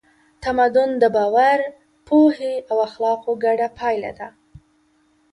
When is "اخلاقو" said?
2.87-3.31